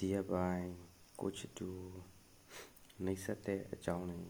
[0.00, 0.70] ဒီရက်ပိုင်း
[1.20, 1.70] ကိုချစ်သူ
[3.04, 4.20] နှိပ်စက်တဲ့အကြောင်းတွေ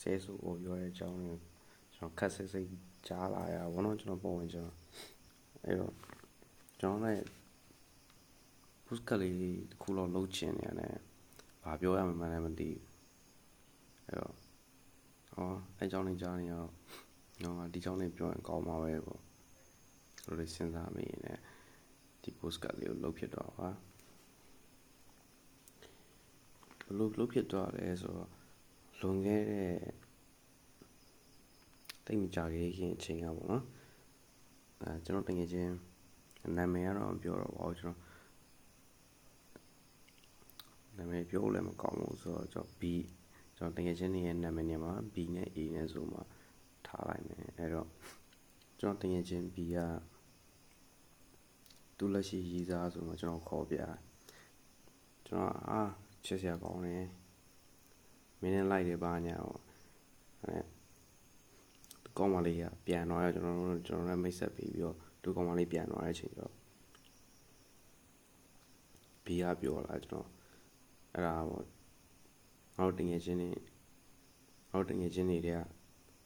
[0.00, 1.32] ဆဲဆူကိုပြောတဲ့အကြောင်းတွေ
[1.94, 2.68] ကျွန်တော်ခက်ဆစ်စိတ်
[3.08, 4.76] ကြားလာရဘောနော်ကျွန်တော်ပုံဝင်ကျွန်တော်
[5.64, 5.94] အဲ့တော့
[6.80, 7.24] ကျွန်တော်လည်း
[8.86, 9.36] ပုစကလေး
[9.70, 10.96] တစ်ခုလောက်လှုပ်ချင်နေရတယ်
[11.64, 12.82] ဘာပြောရမှန်းလည်းမသိဘူး
[14.06, 14.34] အဲ့တော့
[15.30, 16.72] ဟောအဲ့အကြောင်းလေးကြားနေရတော့
[17.42, 19.20] နော်ဒီအကြောင်းလေးပြောရင်ကောင်းမှာပဲပေါ့
[20.26, 21.40] လို့လေးစဉ်းစားမိရင်လည်း
[22.22, 23.72] ဒီ post ကလေးကိုလုပ်ဖြစ်တော့ပါဘ
[26.96, 28.30] လို့လို့ဖြစ်သွားလဲဆိုတော့
[29.00, 29.76] လွန်ခဲ့တဲ့
[32.06, 33.64] တိတ်မကြခဲ့ခင်အချိန်ကပေါ့နော်
[34.82, 35.74] အဲကျွန်တော်တကယ်ချင်း
[36.56, 38.08] နာမည်ကတော့ပြောတော့ပါဘူးကျွန်တော်
[40.96, 42.82] နာမည်ပြောလည်းမကောင်းဘူးဆိုတော့ကျွန်တော် B
[43.56, 46.20] ကျွန်တော်တကယ်ချင်းရဲ့နာမည်နေမှာ B နဲ့ A နဲ့ဆိုမှ
[46.86, 47.88] ထားလိုက်မယ်အဲ့တော့
[48.80, 49.76] ကျွန်တော်တကယ်ချင်း B က
[51.96, 53.78] သူလက်ရှိရေးစားဆိုမှကျွန်တော်ခေါ်ပြ
[55.26, 55.82] ကျွန်တော်အာ
[56.24, 57.06] ချစ်စရာကောင်းတယ်
[58.40, 59.60] မင်းနဲ့လိုက်တယ်ပါညာပေါ့
[60.42, 60.58] အဲ
[62.16, 66.52] ကောင်းမလေးကပြန်တော့ရကျွန်တော်တို့ကျွန်တော်လည်းမိတ်ဆက်ပြီးပြီးတော့သူကောင်းမလေးပြန်တော့တဲ့အချိန်တော့
[69.24, 70.28] ဘီကပြောလာကျွန်တော်
[71.14, 71.64] အဲ့ဒါပေါ့
[72.76, 73.48] ငါတို့တငယ်ချင်းနေ
[74.70, 75.50] ငါတို့တငယ်ချင်းတွေက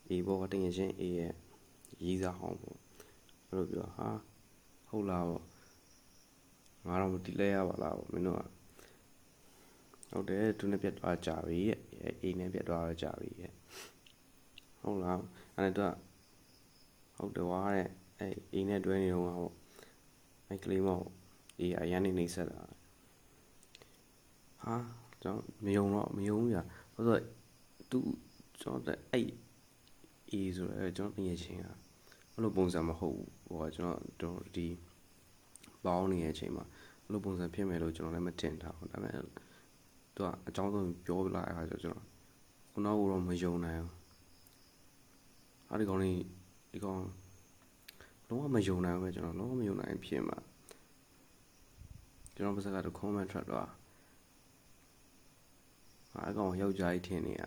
[0.09, 1.33] အေးဘောတငယ်ချင်းအေးရဲ့
[2.05, 2.79] ရီးစားအောင်ပေါ့
[3.49, 4.09] အဲ့လိုပြောဟာ
[4.89, 5.45] ဟုတ်လားပေါ့
[6.87, 8.54] ငါတော့မတိလဲရပါလားပေါ့မင်းတို့က
[10.15, 11.81] ဟုတ်တယ်သူနဲ့ပြတ်သွားကြပြီရဲ့
[12.23, 13.53] အိမ်နဲ့ပြတ်သွားကြပြီရဲ့
[14.81, 15.21] ဟုတ်လား
[15.57, 15.89] အဲ့ဒါ
[17.17, 19.53] ဟုတ်တယ်ဝါတဲ့အဲ့အိမ်နဲ့တွဲနေတော့ပေါ့
[20.49, 21.07] အဲ့ကလေးမောက်
[21.59, 22.63] အေးအရန်နေနေဆက်တာ
[24.63, 24.77] ဟာ
[25.23, 26.63] ကျွန်တော်မယုံတော့မယုံဘူးညာ
[26.95, 27.21] ဘာလို့
[27.91, 27.99] သူ
[28.61, 29.29] ကျွန်တော်အဲ့
[30.31, 31.67] အေးဆိုတော့ကျွန်တော်ပြင်ချင်းက
[32.33, 34.67] ဘလို့ပုံစံမဟုတ်ဘူးဟိုကကျွန်တော်ဒီ
[35.85, 36.65] ပေါင်းနေတဲ့အချိန်မှာ
[37.05, 39.15] ဘလို့ပုံစံဖြစ်မယ်လို့ကျွန်တော်လည်းမတင်ထားဘူးဒါပေမဲ့
[40.15, 42.07] သူကအကြောင်းဆုံးပြောပြလာတဲ့အခါကျကျွန်တော်
[42.73, 43.95] ခုနကတော့မယုံနိုင်ဘူး
[45.69, 46.19] အဲ့ဒီကောင်လေး
[46.73, 47.01] ဒီကောင်
[48.29, 50.39] လုံးဝမယုံနိုင်ဘူးပဲကျွန်တော်လုံးဝမယုံနိုင်ဖြစ်မှာ
[52.35, 53.69] ကျွန်တော်ပါစကတော့ comment ထွက်တော့
[56.15, 57.45] အဲ့ကောင်ယောက်ျားကြီးထင်နေရ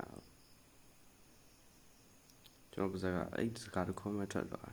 [2.72, 4.70] ကျွန်တော်ပါစကအဲ့စကားတော့ comment ထွက်တော့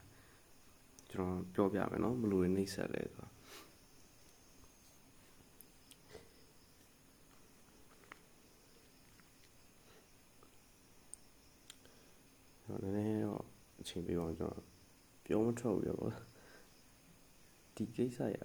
[1.10, 3.33] ကျွန်တော်ပြောပြမယ်နော်ဘလို့နေနှိမ့်ဆက်လဲဆိုတော့
[12.82, 13.42] တော့နည်းနည်းတော့
[13.80, 14.58] အချိန်ပေးပါကျွန်တော်
[15.24, 15.98] ပြောမထွက်ဘူးရော
[17.74, 18.38] ဒီကိစ္စရ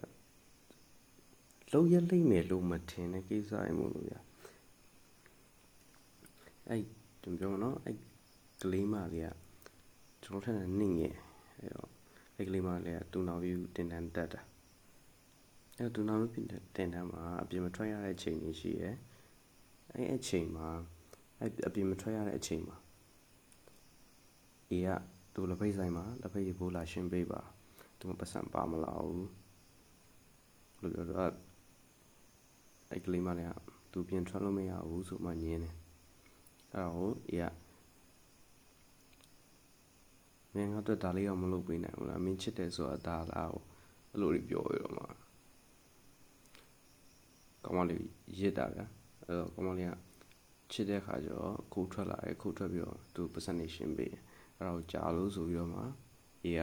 [1.71, 4.13] လုံးရလိမ့်မယ်လို့မထင်တဲ့ကိစ္စရမို့လို့ရ
[6.69, 6.83] အဲ့
[7.21, 7.97] ကျွန်ပြောမနော်အဲ့
[8.61, 9.29] ကလေးမလေးက
[10.23, 11.15] ကျွန်တော်ထက်နေငယ်
[11.59, 11.89] အဲ့တော့
[12.35, 14.41] အဲ့ကလေးမလေးကတူနာဗီတင်တန်းတက်တာ
[15.77, 16.41] အဲ့တူနာဗီ
[16.75, 18.95] တင်တန်းမှာအပြင်မထွက်ရတဲ့အချိန်ကြီးရှိရယ်
[19.93, 20.67] အဲ့အချိန်မှာ
[21.39, 22.75] အဲ့အပြင်မထွက်ရတဲ့အချိန်မှာ
[24.69, 24.89] အေးက
[25.33, 27.41] သူလက်ဖိတ်ဆိုင်မှာလက်ဖိတ်ဘိုးလာရှင်းပေးပါ
[27.97, 29.27] သူမပတ်စံပါမလာဘူး
[30.81, 31.33] လို့ပြောတော့
[32.91, 33.51] အဲ့ကလေးမလည်း
[33.91, 35.75] သူပြင်ထွက်လို့မရဘူးဆိုမှညင်းတယ်
[36.73, 37.45] အဲ့တော့အေးက
[40.53, 43.51] မင်းကတော့ဒါလေးတော့မလုပ်ပေးနိုင်ဘူးလားမင်းချစ်တယ်ဆိုတာဒါလား
[44.11, 45.03] အဲ့လိုပြောရတော့မှ
[47.63, 48.03] ကောင်းမလေး
[48.39, 48.81] ရစ်တာဗျ
[49.25, 49.93] အဲ့တော့ကောင်းမလေးက
[50.71, 54.23] ချစ်တဲ့ခါကျတော့ခုထွက်လာတယ်ခုထွက်ပြီးတော့သူပတ်စံနေရှင်းပေးတယ်
[54.59, 55.81] အဲ့တော့ကြာလို့ဆိုပြီးတော့မှ
[56.43, 56.61] အေးက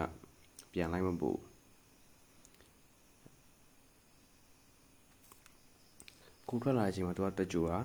[0.73, 1.39] ပြန်လိုက်မပို့
[6.49, 7.79] ကိုထွက်လာတဲ့အချိန်မှာသူကတကြူတာ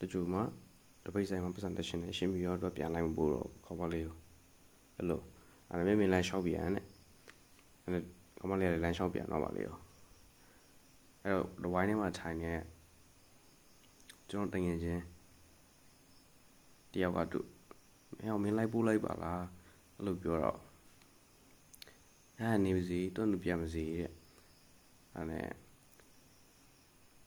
[0.00, 0.42] တကြူမှာ
[1.04, 4.16] တပိတ်ဆိုင်မှာပတ်စံတက်ရှင်နေရှင်းပြီးတော့သူပြန်လိုက်မပို့တော့ခေါင်းပါလေးကို
[4.96, 5.20] အဲ့လို
[5.68, 6.84] အဲ့ဒါမင်းမင်းလမ်းလျှောက်ပြန်တဲ့
[7.84, 9.76] အဲ့ဒါခေါင်းပါလေးလည်းလမ်းလျှောက်ပြန်တော့ပါလေရော
[11.24, 12.52] အဲ့တော့ဒီဝိုင်းထဲမှာထိုင်နေ
[14.28, 15.02] ကျွန်တော်တငယ်ချင်း
[16.92, 17.40] တယောက်ကသူ
[18.18, 19.42] မင်းအောင်မင်းလိုက်ပို့လိုက်ပါလား
[19.96, 20.58] အဲ့လိုပြောတော့
[22.38, 24.12] အဲ့နေပါစီတွန်းပြန်ပါစီတဲ့
[25.14, 25.46] အဲ့နဲ့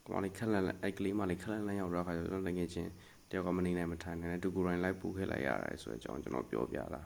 [0.05, 2.91] ကောင်းလေးခက်လန့်အဲ့ကလေးမလေးခက်လန့်လန့်ရောက်တော့ခါကျတော့တကယ်ချင်း
[3.29, 7.03] တယောက်ကမနေနိုင်မထိုင်နိုင်တဲ့သူကိုယ်တိုင်လိုက်ပို့ခဲ့လိုက်ရတယ်ဆိုတဲ့အကြောင်းကျွန်တော်ပြောပြတာ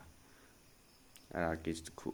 [1.34, 2.10] အဲ့ဒါ case တစ်ခု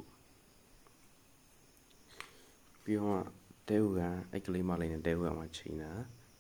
[2.84, 3.24] ပြီးတော့
[3.68, 4.02] တဲဟူက
[4.32, 5.92] အဲ့ကလေးမလေးနဲ့တဲဟူကမှချိန်တာ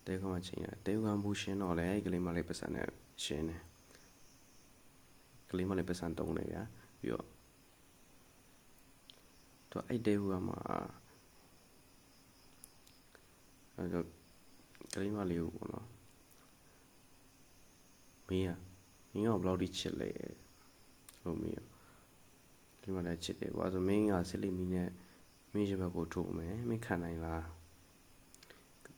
[0.08, 2.88] တဲဟူကမှချိန်တာတဲဟူကမူရှင်းတော့လေအဲ့ကလေးမလေးပတ်စံနဲ့
[3.24, 3.62] ရှင်းတယ်
[5.50, 6.64] ကလေးမလေးပတ်စံတုံးတယ်ဗျာ
[7.02, 7.28] ပြီးတော့
[9.72, 10.56] တော့အဲ့တဲဟူကမှ
[13.76, 14.06] အဲ့တော့
[14.94, 15.88] ကလေးမလေးကိုပေါ့နော်
[18.28, 18.52] မင်းက
[19.12, 20.10] မင်းကဘယ်လောက်ထိချစ်လဲ
[21.24, 21.64] လို့မင်း
[22.82, 24.90] ဒီမှာလည်းချစ်တယ်ကွာဆိုမင်းကဆစ်လီမီနဲ့
[25.54, 27.46] မင်းရှိဘက်ကိုထိုးမယ်မင်းခံနိုင်လား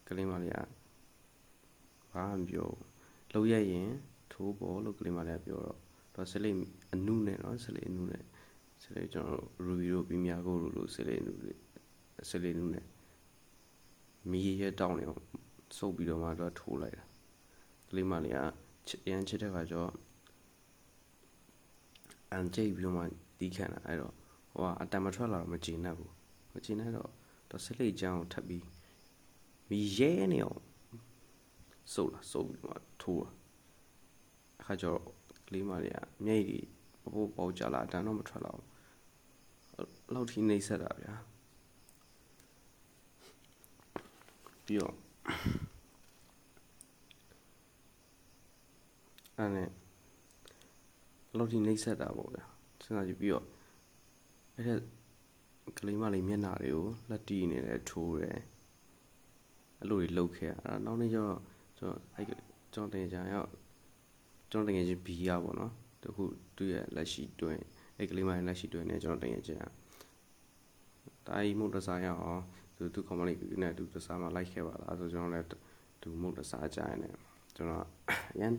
[0.08, 0.58] ကလေးမလေးက
[2.14, 2.84] ဘာမှမပြောဘူး
[3.32, 3.90] လှုပ်ရရင်
[4.32, 5.81] ထိုးပေါ်လို့ကလေးမလေးကပြောတော့
[6.16, 6.50] တော့စလိ
[6.94, 8.24] အနုနဲ့နော်စလိအနုနဲ့
[8.84, 12.86] စလိကျွန်တော်ရူဘီတို့ပီမီယာကိုလို့စလိအနုစလိအနုနဲ့
[14.30, 15.22] မီးရဲတောင်းနေအောင်
[15.78, 17.04] စုပ်ပြီးတော့မှတော့ထိုးလိုက်တာ
[17.90, 18.38] ကလေးမလေးက
[19.10, 19.92] ရန်ချစ်တဲ့ခါကျတော့
[22.32, 23.04] အန်ကြိတ်ပြီးတော့မှ
[23.40, 24.14] တီးခံတာအဲ့တော့
[24.52, 26.12] ဟိုကအတန်မထွက်လာတော့မကြည်နဲ့ဘူး
[26.54, 27.10] မကြည်နဲ့တော့
[27.50, 28.66] တော့စလိအချမ်းကိုထပ်ပြီး
[29.70, 30.62] မီးရဲနေအောင်
[31.94, 33.30] စုပ်လာစုပ်ပြီးတော့ထိုးတာ
[34.62, 35.21] အခါကျတော့က
[35.54, 36.66] လေးမလေးကမျက်ရည်
[37.02, 38.68] ပပိုးပေါကြလာတန်းတော့မထွက်လာဘူး
[40.14, 41.14] လောက်ထိနှိမ့်ဆက်တာဗျာ
[44.66, 44.96] ပြီးတော့
[49.38, 49.70] အဲ့နဲ့
[51.38, 52.46] လောက်ထိနှိမ့်ဆက်တာပေါ့ဗျာ
[52.84, 53.46] စဉ်းစားကြည့်ပြီးတော့
[54.56, 54.76] အဲ့ဒါ
[55.78, 58.40] ကလေးမလေးမျက်နှာတွေကိုလက်တီးနေတယ်ထိုးတယ်
[59.80, 61.40] အဲ့လိုတွေလှုပ်ခဲ့အဲ့နောက်နေ့ကျတော့
[61.78, 62.26] ကျွန်တော်အဲ့
[62.74, 63.50] ကျွန်တော်တင်ကြရောက်
[64.52, 65.72] ကျွန်တော်တင်ချင်းဘီရပေါ့နော်
[66.04, 66.24] တခု
[66.56, 67.62] သူ့ရဲ့လက်ရှိတွင်း
[67.98, 69.60] အဲ့ကလေးမလေးလက်ရှိတွင်းနေကျွန်တော်တင်ချင်း
[71.28, 72.42] တာကြီးမုတ်တစားရအောင်
[72.78, 75.48] သူသူကွန်မလေးနဲ့သူတစားမှလိုက်ခဲ့ပါလားဆိုကျွန်တော်လည်း
[76.02, 77.18] သူမုတ်တစားကြရင်လည်း
[77.56, 77.86] ကျွန်တော်
[78.40, 78.54] ရန်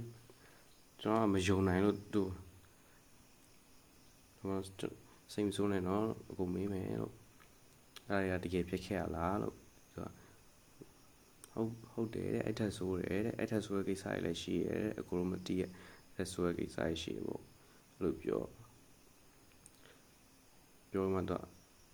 [1.00, 2.22] ကျွန်တော်မယုံနိုင်လို့သူ
[4.38, 4.64] ကျွန်တော်
[5.32, 7.14] စိတ်မဆိုးနဲ့နော်အခုမေးမယ်လို့
[8.08, 9.61] အဲ့ဒါတကယ်ဖြစ်ခဲ့ရလားလို့ဆိုတော့
[11.52, 17.43] ဟုတ်ဟုတ်တယ်တဲ့အဲ့ထက်ဆိုးတယ်တဲ့အဲ့ထက်ဆိုးတဲ့ကိစ္စတွေလည်းရှိရဲတဲ့အခုတော့မတီးရဲ့အဲ့ထက်ဆိုးတဲ့ကိစ္စတွေရှိပေါ့
[18.02, 18.43] လို့ပြော
[20.90, 21.44] ပြောမှတော့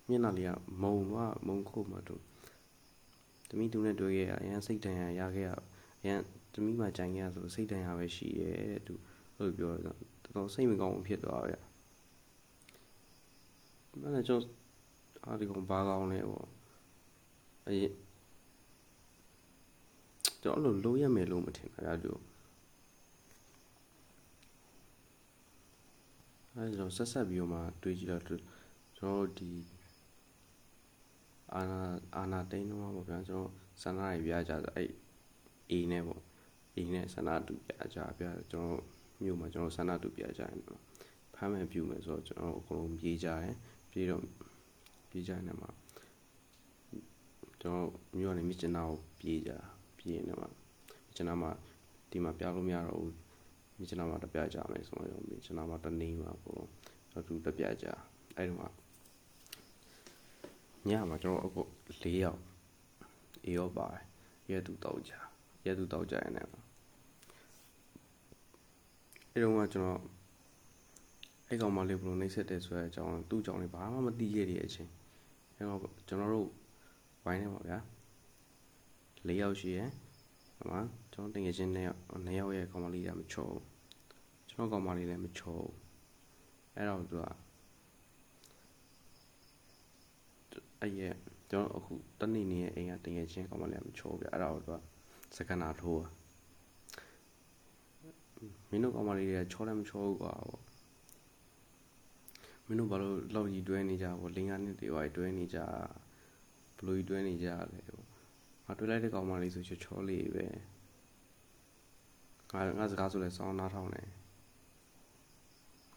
[0.09, 0.51] မျက်နှာလေးက
[0.81, 2.21] မုံတော့မုံခုတ်မှတော့
[3.49, 5.51] တမိသူနဲ့တွေ့ခဲ့ရအရန်စိတ်တန်ရရခဲ့ရ
[6.01, 6.19] အရန်
[6.53, 8.93] တမိမှကြိုင်ခဲ့ရဆိုစိတ်တန်ရပဲရှိရဲတဲ့သူ
[9.37, 11.61] လို့ပြောတော့တော်တော်စိတ်မကောင်းဖြစ်သွားဗျာ
[14.01, 14.53] မနေ့ကျွန်တော်
[15.25, 16.47] အားဒီကောင်ဘာကောင်းလဲပေါ့
[17.67, 17.93] အရင်
[20.43, 22.11] ကျွန်တော်လို့လိုရမယ်လို့မထင်တာဗျာသူ
[26.55, 28.41] အဲကျွန်တော်ဆက်ဆက်ပြီးတော့မှတွေးကြည့်တော့ကျွန်
[28.99, 29.51] တော်ဒီ
[31.53, 31.81] အာနာ
[32.15, 33.49] အာနာတိန်တော့ပေါ့ဗျာကျွန်တော်
[33.81, 34.89] ဆန္ဒတွေပြကြဆိုအဲ့
[35.71, 36.21] အေးနဲ့ပေါ့
[36.75, 38.79] အေးနဲ့ဆန္ဒတူပြကြဗျာကျွန်တော်
[39.23, 40.61] မြို့မှာကျွန်တော်ဆန္ဒတူပြကြရင်
[41.35, 43.55] ဖမ်းမယ်ပြူမယ်ဆိုတော့ကျွန်တော်အကုန်လုံးပြေးကြတယ်
[43.91, 44.23] ပြေးတော့
[45.09, 45.69] ပြေးကြနေမှာ
[47.61, 49.51] ကျွန်တော်မြို့ကနေမြစ်ကျနာကိုပြေးကြ
[49.99, 51.51] ပြေးနေမှာမြစ်ကျနာမှာ
[52.11, 53.15] ဒီမှာပြလို့မရတော့ဘူး
[53.77, 56.71] မြစ်ကျနာမှာတပြကြမယ်ဆိုတော့မြစ်ကျနာမှာတနေမှာအကုန်လုံး
[57.11, 57.87] တော့သူတပြကြ
[58.35, 58.67] အဲ့ဒီမှာ
[60.87, 61.61] ညမှာကျွန်တော်အခု
[62.01, 62.41] ၄ယောက်
[63.45, 64.03] အေးရောပါတယ်
[64.49, 65.13] ရဲသူတောက်ကြ
[65.65, 66.61] ရဲသူတောက်ကြရနေမှာ
[69.31, 70.01] အဲ့တော့မှကျွန်တော်
[71.47, 74.89] အဲ့ကောင်မလေးဘလို့နှိမ့်ဆက်တယ်ဆိုတဲ့အကြောင်းသူ့အကြောင်းလေးဘာမှမသိခဲ့တဲ့အချိန်
[75.55, 76.49] အဲ့တော့ကျွန်တော်တို့
[77.23, 77.79] ဝိုင်းနေပါဗျာ
[79.27, 79.89] ၄ယောက်ရှိရယ်
[80.57, 80.79] ဟိုမှာ
[81.11, 83.63] ကျွန်တော်တင်ငယ်ချင်း၂ယောက်၂ယောက်ရဲ့ကောင်မလေးကမချောဘူး
[84.49, 85.73] ကျွန်တော်ကောင်မလေးလည်းမချောဘူး
[86.75, 87.25] အဲ့တော့သူက
[90.79, 91.15] အဲ့ရဲ့
[91.49, 94.75] ကျွန်တော်အခုတနေ့နေ့ရဲ့အိမ်ကတင်ငယ်ချင်းကောင်မလေးကမချောဘူးဗျအဲ့တော့သူက
[95.35, 96.03] စကနာထိုး
[98.69, 100.63] မင်းတို့ကောင်မလေးတွေကချောလည်းမချောဘူးကွာပေါ့
[102.67, 105.59] မင်းတို့ဘာလို့လောက်ကြီးတွဲနေကြဘောလင်္ကာနှစ်တွေပါတွဲနေကြ
[106.77, 107.98] ဘလို့ကြီးတွဲနေကြလဲပေါ့
[108.69, 110.45] ငါတွဲလိုက်တဲ့ကောင်မလေးဆိုချောချောလေးပဲ
[112.53, 114.07] ငါငါစကားဆိုလဲစောင်းနားထောင်တယ်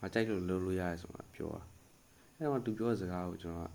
[0.00, 1.62] ငါကြိုက်လို့လုပ်လို့ရတယ်ဆိုတာပြောတာ
[2.36, 3.70] အဲ့တော့သူပြောတဲ့စကားကိုကျွန်တော်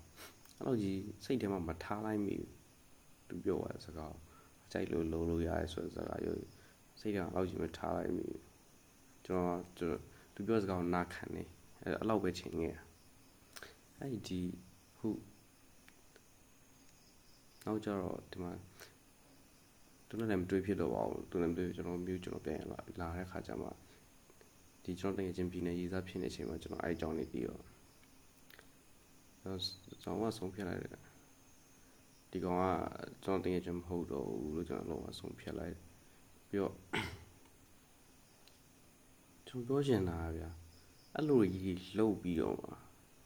[0.56, 2.50] အဲ့လိုကြီးစိတ်ထဲမှာမထားလိုက်မိဘူး
[3.28, 4.20] သူပြောတဲ့စကားကို
[4.72, 6.42] ကြိုက်လို့လုပ်လို့ရတယ်ဆိုတဲ့စကားမျိုး
[7.00, 8.42] စိတ်ထဲမှာအဲ့လိုကြီးမထားလိုက်မိဘူး
[9.26, 10.00] ကျွန်တော်ကျွန်တော်
[10.34, 11.42] သူပြောစကားကိုနားခံနေ
[11.82, 12.82] အဲ့အဲ့လောက်ပဲချိန်ခဲ့တာ
[13.98, 14.40] အဲ့ဒီ
[14.98, 15.08] ခု
[17.64, 18.52] နောက်ကြတော့ဒီမှာ
[20.08, 23.68] သူနဲ့လည်းမတွေ့ဖြစ်တော့ပါဘူးသူနဲ့မတွေ့ကျွန်တော်မျိုးကျွန်တော်ပြန်လာလာတဲ့ခါကျမှ
[24.82, 27.62] ဒီကျွန်တော်တကယ်ချင်းပြည်နယ်ရေးစားဖြစ်နေချိန်မှာကျွန်တော်အဲ့အကြောင်းလေးပြီးတော့
[30.02, 30.92] ကျွန်တော်ဆုံးဖြတ်လိုက်တယ်
[32.30, 32.64] ဒီကောင်က
[33.24, 35.76] ကျွန်တော်တကယ်ချင်းမဟုတ်တော့ဘူးလို့ကျွန်တော်လုံးဝဆုံးဖြတ်လိုက်
[36.48, 36.74] ပြီးတော့
[39.46, 40.50] ကျွန်တော်ပြောချင်တာဗျာ
[41.14, 42.74] အဲ့လိုကြီးလှုပ်ပြီးတော့မှာ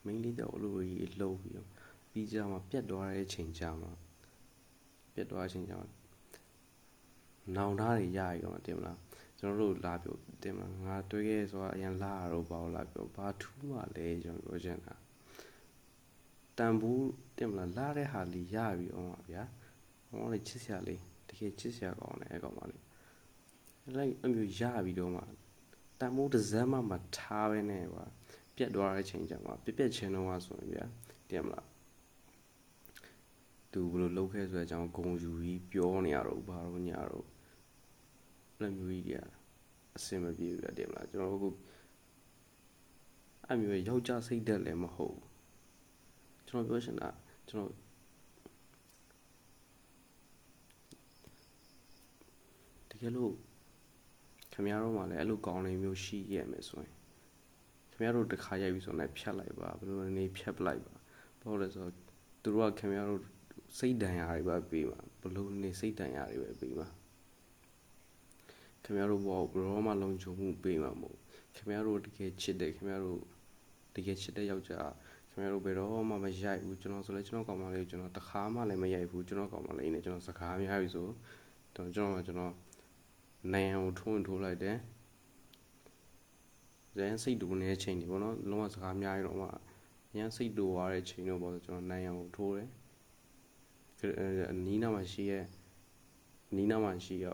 [0.04, 1.68] မိန်းလေးတော့အဲ့လိုကြီးလှုပ်ပြီးတော့
[2.10, 3.92] ပြီးကြမှာပြတ်သွားတဲ့ချိန်ကြမှာ
[5.14, 5.88] ပြတ်သွားချိန်ကြမှာ
[7.56, 8.98] နောင်သားတွေရရရောတင်မလား
[9.38, 14.94] ကျွန်တော်တို့လာပြောတင်မလားငါတွေးခဲ့ဆိုတာအရင်လာရတော့ဘာလို့လာပြောဘာထူးမှလဲကျွန်တော်ပြောချင်တာ
[16.58, 19.42] တန်ဘူးတင်မလားလာတဲ့ဟာလေးရပြီအောင်ပါဗျာ
[20.08, 22.82] ဟောလေချစ်စရာလေးတကယ်ချစ်စရာကောင်းတယ်အဲ့ကောင်မလေး
[23.96, 25.22] လိုက်အမျိုးရပြီတော့မှ
[26.00, 28.04] တန်မိုးတစ်စမ်းမှမထားပဲနဲ့ကွာ
[28.56, 30.84] ပြက်သွားတဲ့ချိန်ကျမှပြက်ပြက်ချင်းတော့ဆိုရင်ဗျာ
[31.30, 31.71] တင်မလား
[33.72, 37.26] သူဘယ်လိုလုပ်ခဲ့ဆိုတဲ့အကြောင်းဂုံယူပြီးပြောနေရတော့ဘာလို့ညာတော့
[38.60, 39.24] လက်မျိုးကြီးတွေက
[39.96, 41.48] အစင်မပြေဘူးတဲ့မလားကျွန်တော်အခု
[43.50, 45.18] အမျိုးယောက်ျားစိတ်သက်လည်းမဟုတ်
[46.48, 47.08] ကျွန်တော်ပြောချင်တာ
[47.48, 47.72] ကျွန်တော်
[52.90, 53.32] တကယ်လို့
[54.52, 56.92] ခင်ဗျားတို့မှလည်းအဲ့လိုကောင်းနေမျိုးရှိရမယ်ဆိုရင်
[57.90, 60.94] ခင်ဗျားတို့တစ်ခါရိုက်ပြီးဆိုတော့ဖြတ်လိုက်ပါဘယ်လိုနေဖြတ်ပလိုက်ပါ
[61.40, 61.94] ဘာလို့လဲဆိုတော့
[62.42, 63.20] သူတို့ကခင်ဗျားတို့
[63.78, 66.88] စိတ်ဒဏ်ရာတွေပဲပေးမှာဘလို့နေစိတ်ဒဏ်ရာတွေပဲပေးမှာ
[68.82, 71.18] ခင်ဗျားတို့ဘောဘရောမှလုံခြုံမှုပေးမှာမဟုတ်
[71.54, 73.20] ခင်ဗျားတို့တကယ်ချစ်တယ်ခင်ဗျားတို့
[73.94, 74.90] တကယ်ချစ်တဲ့ယောက်ျား
[75.30, 81.06] ခင်ဗျားတို့ဘယ်တော့မှမရိုက်ဘူးကျွန်တော်ဆိုလဲကျွန်တော်ကောင်မလေးကိုကျွန်တော်တခါမှလည်းမရိုက်ဘူးကျွန်တော်ကောင်မလေးနဲ့ကျွန်တော်စကားများပြီဆို
[81.76, 82.54] တော့ကျွန်တော်ကကျွန်တော်
[83.52, 84.76] နိုင်အောင်ထုံးထိုးလိုက်တယ်
[86.96, 89.48] ဇန်စိတ်တူနေတဲ့ချိန်တွေပေါ့နော်လုံးဝစကားများရင်တော့မှ
[90.16, 92.68] ရန်စိတ်တူသွားတဲ့ချိန်တော့ပေါ့ကျွန်တော်နိုင်အောင်ထိုးတယ်
[94.66, 95.44] နီးနားမှာရှိရဲ့
[96.56, 97.26] နီးနားမှာရှိရ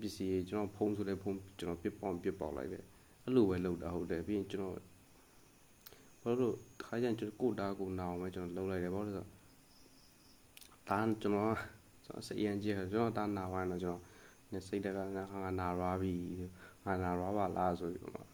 [0.00, 2.84] ပစ္စည်းကျွန်တော်ဖုံးဆိုလဲဖုံးကျွန်တော်ပြစ်ပေါင်ပြစ်ပေါက်လိုက်တယ်
[3.24, 4.74] အဲ့လိုပဲလုပ်တာဟုတ်တယ်ပြီးရင်ကျွန်တော်
[6.22, 9.28] ဘာလို့ခါကျရင်ကျွန်တော်ကိုတာကိုနာအောင်ပဲကျွန်တော်လုပ်လိုက်တယ်ဘာလို့လဲဆိုတော့
[10.88, 11.54] ဒါကျွန်တော်
[12.04, 14.02] ကျွန်တော်စိတ်ရမ်းကြည့်ကျွန်တော်တာနာဝိုင်းတော့ကျွန်တော်
[14.52, 16.14] နေစိတ်တက်ကငါငါနာရွာပြီ
[16.84, 18.28] ငါနာရွာပါလားဆိုပြီးတော့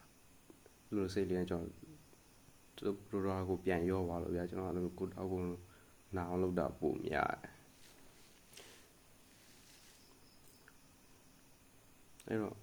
[0.95, 1.75] လူစိတ်လေးကျွန်တော်
[2.77, 5.41] သူတို့ပရိုဒါကိုပြန်ရောပါလို့ဗျာကျွန်တော်အဲ့လိုကိုတာကို
[6.17, 7.60] နာအောင်လုပ်တာပုံများတယ်
[12.31, 12.57] အဲ့တော့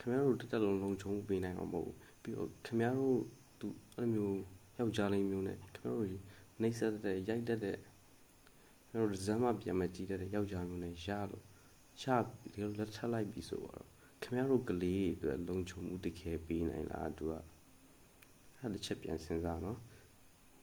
[0.00, 3.20] ခင်ဗျားတို့တက်တက်လုံးလုံးချုံပေးနိုင်မှာမဟုတ်ဘူးပြီးတော့ခင်ဗျားတို့
[3.60, 4.38] သူအဲ့လိုမျိုး
[4.78, 6.08] ယောက်ျားလေးမျိုးနဲ့ခင်ဗျားတို့
[6.60, 11.44] နှိမ့်ဆက်တဲ့ရိုက်တက်တဲ့ခင်ဗျားတို့ဇမ်းမပြန်မကြည့်တဲ့ယောက်ျားမျိုးနဲ့ရလို့
[12.02, 12.04] ရ
[12.52, 13.84] ဒီလိုလက်ထပ်လိုက်ပြီဆိုတော့
[14.22, 17.32] ခင်ဗျားတို့ကလေးတွေအတွက်လုံခြုံမှုတကယ်ပေးနိုင်လားသူက
[18.58, 19.78] အဲ့တစ်ချက်ပြန်စဉ်းစားနော်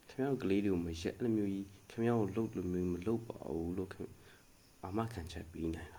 [0.10, 4.10] ခင်ဗျားတို့ကလေးတွေကိုမရက်အဲ့လိုမျိုးကြီးခင်ဗျားတို့လှုပ်လို့မျိုးမလှုပ်ပါဘူးလို့ခင်
[4.84, 5.99] အာမခံချက်ပေးနိုင်လာ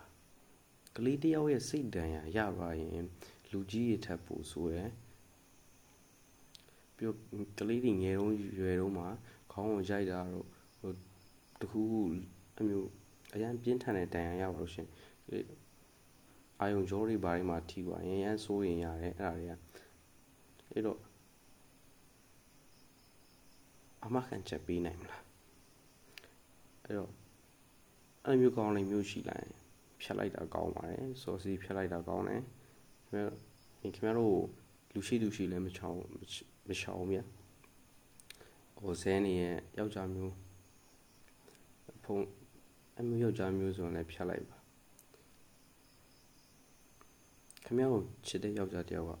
[0.95, 3.05] ကလေးတယောက်ရဲ့စိတ်ဒဏ်ရာရပါရင်
[3.51, 4.91] လူကြီးတွေထပ်ဖို့ဆိုရယ်
[6.95, 7.17] ပြီးတော့
[7.59, 9.07] ကလေးတွေငယ်တုန်းရွယ်တုန်းမှာ
[9.51, 10.47] ခေါင်းကိုရိုက်တာတော့
[10.79, 10.91] ဟို
[11.61, 11.81] တခု
[12.57, 12.89] အမျိုး
[13.33, 14.87] အရန်ပြင်းထန်တဲ့ဒဏ်ရာရပါလို့ရှင်
[16.59, 19.53] အာယုံကြောတွေဘာတွေမှာထိပါရင်ရန်ဆိုးရင်ရတယ်အဲ့ဒါတွေက
[20.71, 20.99] အဲ့တော့
[24.05, 25.23] အမခံချက်ပေးနိုင်မလား
[26.83, 27.11] အဲ့တော့
[28.25, 29.60] အဲ့မျိုးကောင်းလေးမျိုးရှိလိုက်
[30.01, 32.41] ဖြတ်လိုက်တာကောင်းပါတယ်စောစီဖြတ်လိုက်တာကောင်းတယ်
[33.09, 33.25] ခင်
[33.83, 34.37] ဗျခင်ဗျားတို့
[34.93, 35.97] လူရှိသူရှိလည်းမချောင်း
[36.69, 37.25] မချောင်းမြတ်
[38.77, 40.33] ဟိုဇဲနေရဲ့ယောက်ျားမျိုး
[42.03, 42.27] ဖုန်း
[42.99, 44.57] အမျိုးယောက်ျားမျိုးဆိုရင်လည်းဖြတ်လိုက်ပါ
[47.65, 49.13] ခင်ဗျားတို့ချစ်တဲ့ယောက်ျားတယောက်က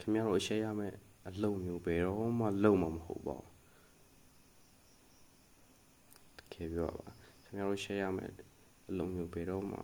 [0.00, 0.96] ခင်ဗျားတို့အရှက်ရမယ့်
[1.28, 3.50] အလုံမျိုးဘယ်တော့မှလုံမှာမဟုတ်ပါဘူး
[6.38, 7.08] တကယ်ပြောပါ
[7.44, 8.32] ခင်ဗျားတို့ရှက်ရမယ့်
[8.90, 9.78] အလုံမျိုးဘယ်တော့မှ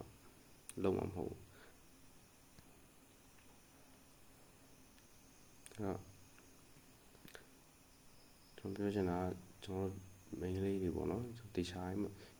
[0.82, 1.40] လုံမှာမဟုတ်ဘူး
[5.80, 5.98] အဲ့
[8.56, 9.18] ကျွန်တော်ပြောချင်တာ
[9.64, 9.90] ကျွန်တော်
[10.40, 11.22] မိန်းကလေးတွေပေါ့နော်
[11.56, 11.82] တေချာ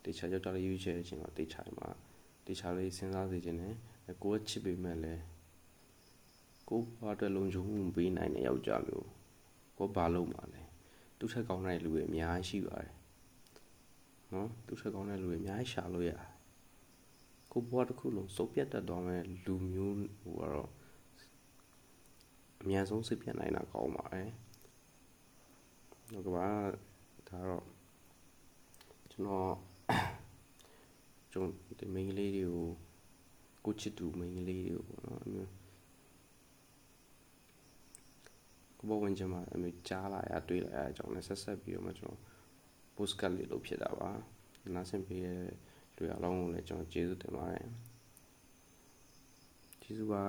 [0.05, 1.89] တေချာကြောက်တာလေးရွေးချယ်တဲ့အချိန်မှာတေချာမှာ
[2.47, 3.73] တေချာလေးစဉ်းစားစေခြင်းနဲ့
[4.23, 5.23] ကိုယ်ချစ်ပေမဲ့လည်း
[6.69, 9.07] ကိုဘာအတွက်လုံခြုံမှုပေးနိုင်တဲ့ယောက်ျားမျိုး
[9.77, 10.61] ကိုဘာလုပ်မှာလဲ
[11.19, 12.93] သူ့ထက်ကောင်းတဲ့လူတွေအများကြီးရှိပါတယ်
[14.33, 16.26] နော်သူ့ထက်ကောင်းတဲ့လူတွေအများကြီးရှာလို့ရတယ်
[17.51, 20.69] ကိုဘွားတစ်ခုလုံးစုပ်ပြတ်တတ်သွားမဲ့လူမျိုးဟိုကတော့
[22.61, 24.29] အများဆုံးစိတ်ပြတ်နိုင်တာကောင်းပါတယ်
[26.11, 26.47] နောက်ကဘာ
[27.29, 27.65] ဒါတော့
[29.11, 29.53] ကျွန်တော်
[31.31, 32.67] ကျွန်တော်ဒီမိန်းကလေးတွေကို
[33.65, 35.51] ကိုချစ်သူမိန်းကလေးတွေကိုပေါ့နော်အမျိုး
[38.77, 42.19] ကိုဘဝင်ချင်မှာအမျိုးကြားလာရတွေ့လာရအကြောင်းနဲ့ဆက်ဆက်ပြီးတော့မှကျွန်တော်
[42.95, 44.09] post card လေးလုပ်ဖြစ်တာပါ
[44.75, 45.41] နားဆင်ပေးတဲ့
[45.97, 47.67] လူအလုံးကိုလည်းကျွန်တော်ကျေးဇူးတင်ပါတယ်
[49.81, 50.23] ကျေးဇူးပါ